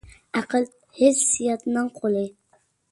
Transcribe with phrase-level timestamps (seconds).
[0.39, 0.65] ئەقىل
[1.01, 2.29] ھېسسىياتنىڭ قۇلى.